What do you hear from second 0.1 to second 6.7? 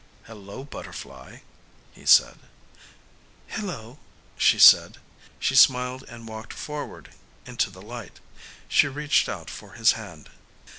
"Hello, butterfly," he said. "Hello," she said. She smiled and walked